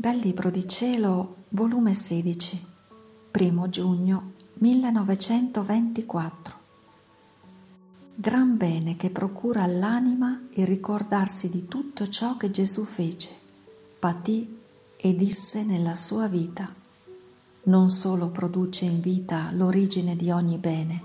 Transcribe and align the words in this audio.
Dal 0.00 0.14
Libro 0.16 0.48
di 0.48 0.68
Cielo, 0.68 1.46
volume 1.48 1.92
16, 1.92 2.66
1 3.32 3.68
giugno 3.68 4.34
1924. 4.58 6.56
Gran 8.14 8.56
bene 8.56 8.94
che 8.94 9.10
procura 9.10 9.64
all'anima 9.64 10.40
il 10.50 10.68
ricordarsi 10.68 11.50
di 11.50 11.66
tutto 11.66 12.06
ciò 12.06 12.36
che 12.36 12.52
Gesù 12.52 12.84
fece, 12.84 13.30
patì 13.98 14.60
e 14.96 15.16
disse 15.16 15.64
nella 15.64 15.96
sua 15.96 16.28
vita. 16.28 16.72
Non 17.64 17.88
solo 17.88 18.28
produce 18.28 18.84
in 18.84 19.00
vita 19.00 19.50
l'origine 19.50 20.14
di 20.14 20.30
ogni 20.30 20.58
bene, 20.58 21.02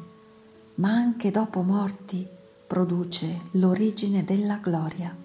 ma 0.76 0.92
anche 0.92 1.32
dopo 1.32 1.64
morti 1.64 2.28
produce 2.68 3.42
l'origine 3.54 4.24
della 4.24 4.58
gloria. 4.58 5.23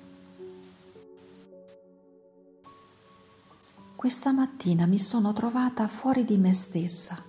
Questa 3.98 4.30
mattina 4.30 4.86
mi 4.86 5.00
sono 5.00 5.32
trovata 5.32 5.88
fuori 5.88 6.24
di 6.24 6.36
me 6.38 6.54
stessa 6.54 7.20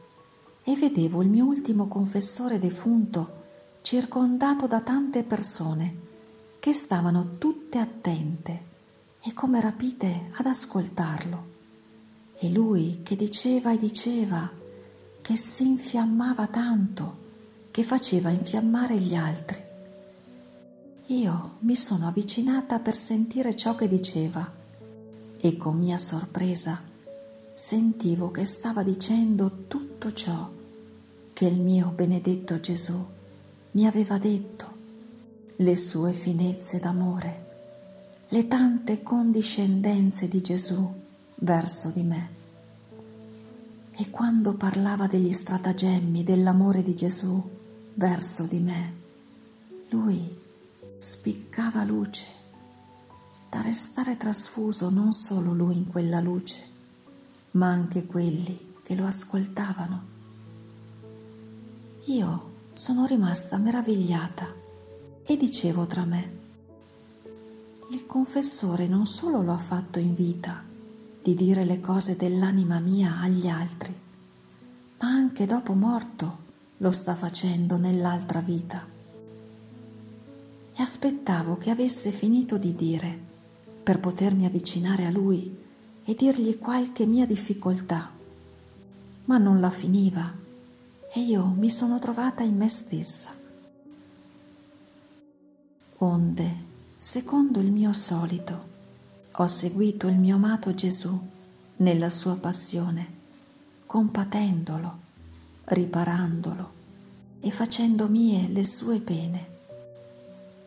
e 0.61 0.75
vedevo 0.75 1.23
il 1.23 1.27
mio 1.27 1.45
ultimo 1.45 1.87
confessore 1.87 2.59
defunto 2.59 3.37
circondato 3.81 4.67
da 4.67 4.79
tante 4.81 5.23
persone 5.23 5.95
che 6.59 6.75
stavano 6.75 7.39
tutte 7.39 7.79
attente 7.79 8.63
e 9.19 9.33
come 9.33 9.59
rapite 9.59 10.29
ad 10.35 10.45
ascoltarlo. 10.45 11.47
E 12.37 12.51
lui 12.51 12.99
che 13.01 13.15
diceva 13.15 13.71
e 13.71 13.79
diceva, 13.79 14.47
che 15.21 15.35
si 15.35 15.65
infiammava 15.65 16.45
tanto, 16.45 17.17
che 17.71 17.83
faceva 17.83 18.29
infiammare 18.29 18.95
gli 18.99 19.15
altri. 19.15 19.59
Io 21.07 21.55
mi 21.61 21.75
sono 21.75 22.07
avvicinata 22.07 22.77
per 22.77 22.93
sentire 22.93 23.55
ciò 23.55 23.73
che 23.73 23.87
diceva 23.87 24.57
e 25.41 25.57
con 25.57 25.77
mia 25.77 25.97
sorpresa 25.97 26.81
sentivo 27.53 28.31
che 28.31 28.45
stava 28.45 28.83
dicendo 28.83 29.65
tutto 29.67 30.11
ciò 30.11 30.49
che 31.33 31.45
il 31.45 31.59
mio 31.59 31.89
benedetto 31.89 32.59
Gesù 32.59 33.05
mi 33.71 33.85
aveva 33.85 34.17
detto, 34.17 34.77
le 35.57 35.77
sue 35.77 36.13
finezze 36.13 36.79
d'amore, 36.79 37.47
le 38.29 38.47
tante 38.47 39.03
condiscendenze 39.03 40.27
di 40.27 40.41
Gesù 40.41 40.93
verso 41.35 41.89
di 41.89 42.03
me. 42.03 42.29
E 43.91 44.09
quando 44.09 44.53
parlava 44.53 45.07
degli 45.07 45.33
stratagemmi 45.33 46.23
dell'amore 46.23 46.81
di 46.81 46.95
Gesù 46.95 47.41
verso 47.93 48.43
di 48.43 48.59
me, 48.59 48.93
lui 49.89 50.37
spiccava 50.97 51.83
luce 51.83 52.38
da 53.49 53.61
restare 53.61 54.15
trasfuso 54.15 54.89
non 54.89 55.11
solo 55.11 55.53
lui 55.53 55.75
in 55.75 55.87
quella 55.87 56.21
luce, 56.21 56.61
ma 57.51 57.67
anche 57.67 58.05
quelli 58.05 58.73
che 58.83 58.95
lo 58.95 59.05
ascoltavano. 59.05 60.03
Io 62.05 62.51
sono 62.73 63.05
rimasta 63.05 63.57
meravigliata 63.57 64.53
e 65.23 65.35
dicevo 65.35 65.85
tra 65.85 66.05
me, 66.05 66.37
il 67.91 68.05
confessore 68.05 68.87
non 68.87 69.07
solo 69.07 69.41
lo 69.41 69.51
ha 69.51 69.57
fatto 69.57 69.97
in 69.97 70.13
vita 70.13 70.63
di 71.21 71.33
dire 71.33 71.65
le 71.65 71.81
cose 71.81 72.15
dell'anima 72.15 72.79
mia 72.79 73.19
agli 73.19 73.47
altri, 73.47 73.95
ma 74.99 75.07
anche 75.07 75.45
dopo 75.47 75.73
morto 75.73 76.37
lo 76.77 76.91
sta 76.91 77.15
facendo 77.15 77.77
nell'altra 77.77 78.41
vita. 78.41 78.85
E 80.73 80.81
aspettavo 80.81 81.57
che 81.57 81.71
avesse 81.71 82.11
finito 82.11 82.57
di 82.57 82.73
dire 82.75 83.27
per 83.83 83.99
potermi 83.99 84.45
avvicinare 84.45 85.05
a 85.05 85.11
lui 85.11 85.55
e 86.03 86.15
dirgli 86.15 86.57
qualche 86.57 87.05
mia 87.05 87.25
difficoltà. 87.25 88.11
Ma 89.25 89.37
non 89.37 89.59
la 89.59 89.69
finiva 89.69 90.33
e 91.11 91.19
io 91.19 91.45
mi 91.45 91.69
sono 91.69 91.99
trovata 91.99 92.43
in 92.43 92.55
me 92.57 92.69
stessa. 92.69 93.35
Onde, 95.97 96.51
secondo 96.95 97.59
il 97.59 97.71
mio 97.71 97.93
solito, 97.93 98.67
ho 99.31 99.47
seguito 99.47 100.07
il 100.07 100.17
mio 100.17 100.35
amato 100.35 100.73
Gesù 100.73 101.19
nella 101.77 102.09
sua 102.09 102.35
passione, 102.35 103.17
compatendolo, 103.85 104.97
riparandolo 105.65 106.71
e 107.39 107.51
facendo 107.51 108.07
mie 108.07 108.47
le 108.49 108.65
sue 108.65 108.99
pene. 108.99 109.47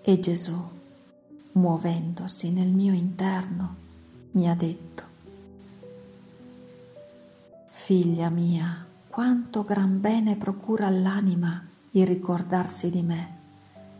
E 0.03 0.19
Gesù 0.21 0.81
muovendosi 1.53 2.51
nel 2.51 2.69
mio 2.69 2.93
interno, 2.93 3.77
mi 4.33 4.49
ha 4.49 4.55
detto, 4.55 5.11
Figlia 7.71 8.31
mia, 8.31 8.87
quanto 9.09 9.65
gran 9.65 10.01
bene 10.01 10.37
procura 10.37 10.87
all'anima 10.87 11.67
il 11.91 12.07
ricordarsi 12.07 12.91
di 12.91 13.03
me 13.03 13.41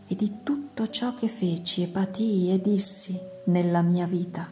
e 0.07 0.15
di 0.15 0.37
tutto 0.41 0.87
ciò 0.87 1.13
che 1.15 1.27
feci 1.27 1.83
e 1.83 1.87
patii 1.87 2.53
e 2.53 2.61
dissi 2.61 3.19
nella 3.45 3.81
mia 3.81 4.07
vita. 4.07 4.47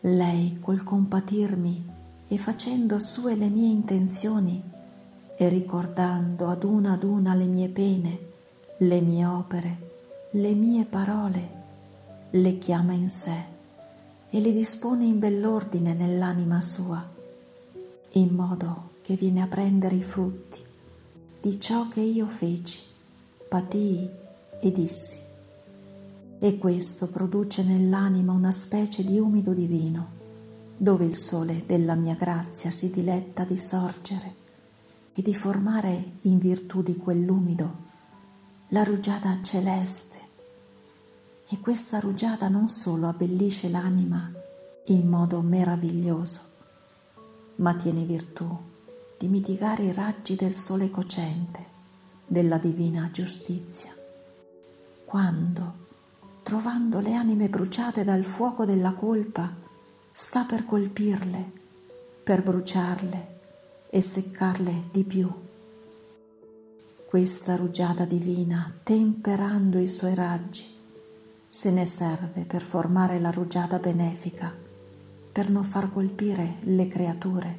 Lei 0.00 0.58
col 0.60 0.84
compatirmi 0.84 1.86
e 2.28 2.36
facendo 2.36 2.98
sue 2.98 3.34
le 3.36 3.48
mie 3.48 3.70
intenzioni 3.70 4.62
e 5.36 5.48
ricordando 5.48 6.48
ad 6.48 6.62
una 6.62 6.92
ad 6.92 7.04
una 7.04 7.34
le 7.34 7.46
mie 7.46 7.68
pene, 7.68 8.18
le 8.78 9.00
mie 9.00 9.24
opere, 9.24 9.78
le 10.32 10.52
mie 10.52 10.84
parole, 10.84 11.63
le 12.36 12.58
chiama 12.58 12.94
in 12.94 13.08
sé 13.08 13.44
e 14.28 14.40
le 14.40 14.52
dispone 14.52 15.04
in 15.04 15.20
bell'ordine 15.20 15.94
nell'anima 15.94 16.60
sua, 16.60 17.08
in 18.12 18.34
modo 18.34 18.90
che 19.02 19.14
viene 19.14 19.40
a 19.40 19.46
prendere 19.46 19.94
i 19.94 20.02
frutti 20.02 20.58
di 21.40 21.60
ciò 21.60 21.88
che 21.88 22.00
io 22.00 22.26
feci, 22.26 22.80
patii 23.48 24.10
e 24.60 24.72
dissi. 24.72 25.18
E 26.40 26.58
questo 26.58 27.06
produce 27.06 27.62
nell'anima 27.62 28.32
una 28.32 28.50
specie 28.50 29.04
di 29.04 29.16
umido 29.20 29.54
divino, 29.54 30.08
dove 30.76 31.04
il 31.04 31.14
sole 31.14 31.62
della 31.66 31.94
mia 31.94 32.16
grazia 32.16 32.72
si 32.72 32.90
diletta 32.90 33.44
di 33.44 33.56
sorgere 33.56 34.34
e 35.14 35.22
di 35.22 35.34
formare 35.34 36.14
in 36.22 36.38
virtù 36.38 36.82
di 36.82 36.96
quell'umido 36.96 37.82
la 38.70 38.82
rugiada 38.82 39.40
celeste 39.40 40.32
e 41.48 41.60
questa 41.60 42.00
rugiada 42.00 42.48
non 42.48 42.68
solo 42.68 43.08
abbellisce 43.08 43.68
l'anima 43.68 44.32
in 44.86 45.08
modo 45.08 45.40
meraviglioso, 45.40 46.40
ma 47.56 47.74
tiene 47.74 48.04
virtù 48.04 48.46
di 49.16 49.28
mitigare 49.28 49.84
i 49.84 49.92
raggi 49.92 50.34
del 50.34 50.54
sole 50.54 50.90
cocente 50.90 51.72
della 52.26 52.58
divina 52.58 53.08
giustizia. 53.12 53.94
Quando, 55.04 55.74
trovando 56.42 57.00
le 57.00 57.14
anime 57.14 57.48
bruciate 57.48 58.04
dal 58.04 58.24
fuoco 58.24 58.64
della 58.64 58.92
colpa, 58.92 59.52
sta 60.10 60.44
per 60.44 60.64
colpirle, 60.64 61.52
per 62.22 62.42
bruciarle 62.42 63.40
e 63.90 64.00
seccarle 64.00 64.88
di 64.90 65.04
più. 65.04 65.30
Questa 67.06 67.54
rugiada 67.54 68.04
divina, 68.04 68.74
temperando 68.82 69.78
i 69.78 69.86
suoi 69.86 70.14
raggi, 70.14 70.73
se 71.54 71.70
ne 71.70 71.86
serve 71.86 72.42
per 72.42 72.62
formare 72.62 73.20
la 73.20 73.30
rugiada 73.30 73.78
benefica, 73.78 74.52
per 75.30 75.50
non 75.50 75.62
far 75.62 75.88
colpire 75.92 76.56
le 76.62 76.88
creature 76.88 77.58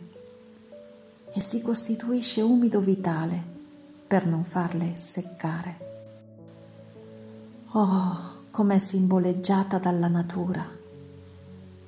e 1.31 1.39
si 1.39 1.61
costituisce 1.61 2.41
umido 2.41 2.81
vitale 2.81 3.41
per 4.06 4.28
non 4.28 4.44
farle 4.44 4.97
seccare. 4.97 5.78
Oh, 7.71 8.18
com'è 8.51 8.77
simboleggiata 8.77 9.77
dalla 9.77 10.09
natura, 10.09 10.68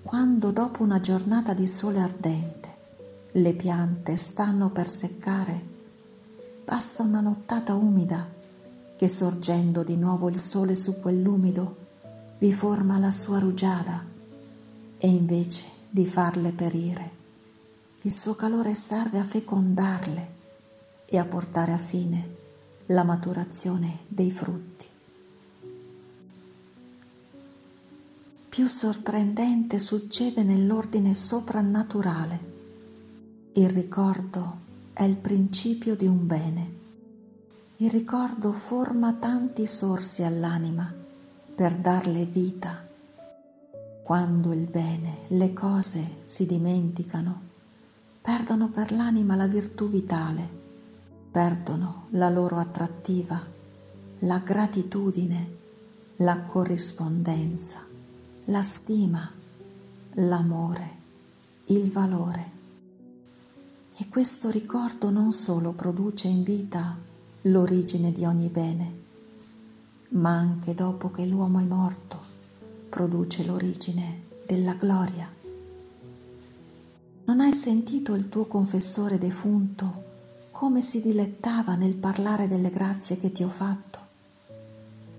quando 0.02 0.52
dopo 0.52 0.84
una 0.84 1.02
giornata 1.02 1.54
di 1.54 1.68
sole 1.68 2.00
ardente 2.00 2.70
le 3.32 3.54
piante 3.54 4.16
stanno 4.16 4.70
per 4.70 4.88
seccare, 4.88 5.62
basta 6.64 7.04
una 7.04 7.20
nottata 7.20 7.74
umida 7.74 8.26
che 8.96 9.10
sorgendo 9.10 9.84
di 9.84 9.98
nuovo 9.98 10.30
il 10.30 10.38
sole 10.38 10.74
su 10.74 11.02
quell'umido 11.02 11.84
vi 12.40 12.54
forma 12.54 13.00
la 13.00 13.10
sua 13.10 13.40
rugiada 13.40 14.06
e 15.00 15.08
invece 15.08 15.66
di 15.90 16.06
farle 16.06 16.52
perire, 16.52 17.12
il 18.02 18.12
suo 18.12 18.36
calore 18.36 18.76
serve 18.76 19.18
a 19.18 19.24
fecondarle 19.24 20.36
e 21.06 21.18
a 21.18 21.26
portare 21.26 21.72
a 21.72 21.78
fine 21.78 22.36
la 22.88 23.04
maturazione 23.04 24.00
dei 24.08 24.30
frutti. 24.30 24.86
Più 28.50 28.68
sorprendente 28.68 29.80
succede 29.80 30.44
nell'ordine 30.44 31.14
soprannaturale. 31.14 32.56
Il 33.54 33.70
ricordo 33.70 34.58
è 34.94 35.04
il 35.04 35.16
principio 35.16 35.96
di 35.96 36.06
un 36.06 36.26
bene. 36.26 36.76
Il 37.78 37.90
ricordo 37.90 38.54
forma 38.54 39.14
tanti 39.14 39.68
sorsi 39.68 40.24
all'anima 40.24 41.06
per 41.58 41.74
darle 41.74 42.26
vita 42.26 42.88
Quando 44.04 44.54
il 44.54 44.68
bene, 44.68 45.22
le 45.30 45.54
cose 45.54 46.20
si 46.24 46.46
dimenticano, 46.46 47.42
perdono 48.22 48.70
per 48.70 48.92
l'anima 48.92 49.36
la 49.36 49.48
virtù 49.48 49.90
vitale, 49.90 50.48
perdono 51.32 52.06
la 52.12 52.30
loro 52.30 52.58
attrattiva, 52.58 53.44
la 54.20 54.38
gratitudine, 54.38 55.58
la 56.18 56.38
corrispondenza, 56.42 57.80
la 58.46 58.62
stima, 58.62 59.28
l'amore, 60.14 60.90
il 61.66 61.92
valore. 61.92 62.52
E 63.98 64.08
questo 64.10 64.52
ricordo 64.52 65.10
non 65.10 65.32
solo 65.32 65.72
produce 65.72 66.28
in 66.28 66.44
vita 66.44 66.96
l'origine 67.42 68.12
di 68.12 68.26
ogni 68.26 68.48
bene, 68.48 69.06
ma 70.10 70.30
anche 70.32 70.74
dopo 70.74 71.12
che 71.12 71.26
l'uomo 71.26 71.60
è 71.60 71.64
morto 71.64 72.20
produce 72.90 73.46
l'origine 73.46 74.24
della 74.46 74.74
gloria. 74.74 75.30
Non 77.26 77.42
hai 77.42 77.52
sentito 77.52 78.14
il 78.14 78.30
tuo 78.30 78.46
confessore 78.46 79.18
defunto 79.18 80.06
come 80.52 80.82
si 80.82 81.02
dilettava 81.02 81.76
nel 81.76 81.94
parlare 81.94 82.48
delle 82.48 82.70
grazie 82.70 83.18
che 83.18 83.32
ti 83.32 83.44
ho 83.44 83.50
fatto? 83.50 84.00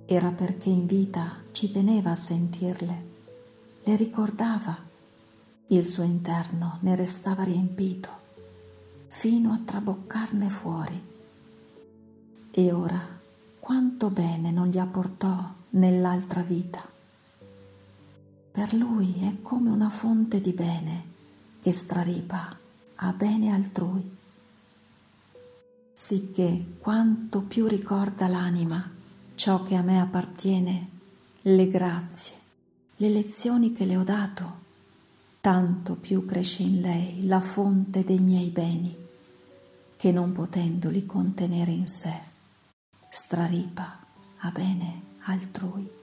Era 0.06 0.30
perché 0.30 0.68
in 0.70 0.86
vita 0.86 1.42
ci 1.52 1.70
teneva 1.70 2.10
a 2.10 2.16
sentirle, 2.16 3.02
le 3.84 3.96
ricordava, 3.96 4.76
il 5.68 5.84
suo 5.84 6.02
interno 6.02 6.78
ne 6.80 6.96
restava 6.96 7.44
riempito 7.44 8.08
fino 9.08 9.52
a 9.52 9.60
traboccarne 9.64 10.48
fuori. 10.48 11.02
E 12.50 12.72
ora 12.72 13.17
quanto 13.68 14.08
bene 14.08 14.50
non 14.50 14.68
gli 14.68 14.78
apportò 14.78 15.46
nell'altra 15.72 16.40
vita. 16.40 16.82
Per 18.50 18.72
lui 18.72 19.12
è 19.24 19.42
come 19.42 19.68
una 19.68 19.90
fonte 19.90 20.40
di 20.40 20.54
bene 20.54 21.04
che 21.60 21.70
straripa 21.74 22.56
a 22.94 23.12
bene 23.12 23.52
altrui. 23.52 24.10
Sicché 25.92 26.76
quanto 26.78 27.42
più 27.42 27.66
ricorda 27.66 28.26
l'anima 28.26 28.90
ciò 29.34 29.62
che 29.64 29.74
a 29.74 29.82
me 29.82 30.00
appartiene, 30.00 30.88
le 31.42 31.68
grazie, 31.68 32.36
le 32.96 33.10
lezioni 33.10 33.74
che 33.74 33.84
le 33.84 33.98
ho 33.98 34.02
dato, 34.02 34.60
tanto 35.42 35.94
più 35.94 36.24
cresce 36.24 36.62
in 36.62 36.80
lei 36.80 37.26
la 37.26 37.42
fonte 37.42 38.02
dei 38.02 38.20
miei 38.20 38.48
beni, 38.48 38.96
che 39.94 40.10
non 40.10 40.32
potendoli 40.32 41.04
contenere 41.04 41.72
in 41.72 41.86
sé, 41.86 42.28
straripa 43.10 43.98
a 44.40 44.50
bene 44.50 45.16
altrui. 45.24 45.97